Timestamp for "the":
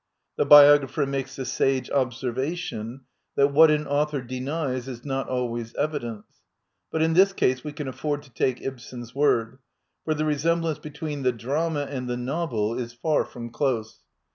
0.35-0.47, 1.35-1.45, 10.15-10.25, 11.21-11.31, 12.09-12.17